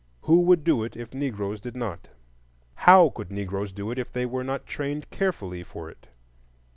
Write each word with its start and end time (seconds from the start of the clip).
Who 0.21 0.41
would 0.41 0.63
do 0.63 0.83
it 0.83 0.97
if 0.97 1.13
Negroes 1.13 1.61
did 1.61 1.75
not? 1.75 2.07
How 2.73 3.09
could 3.11 3.29
Negroes 3.31 3.71
do 3.71 3.91
it 3.91 3.99
if 3.99 4.11
they 4.11 4.25
were 4.25 4.43
not 4.43 4.65
trained 4.65 5.11
carefully 5.11 5.61
for 5.61 5.91
it? 5.91 6.07